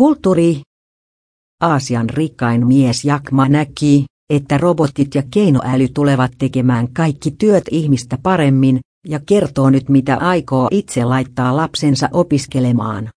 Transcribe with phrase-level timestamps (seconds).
[0.00, 0.60] Kulttuuri.
[1.60, 8.80] Aasian rikkain mies Jakma näki, että robotit ja keinoäly tulevat tekemään kaikki työt ihmistä paremmin,
[9.06, 13.08] ja kertoo nyt mitä aikoo itse laittaa lapsensa opiskelemaan.